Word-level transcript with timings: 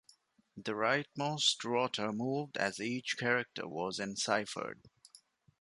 The 0.57 0.71
rightmost 0.71 1.63
rotor 1.63 2.11
moved 2.11 2.57
as 2.57 2.79
each 2.79 3.17
character 3.19 3.67
was 3.67 3.99
enciphered. 3.99 4.81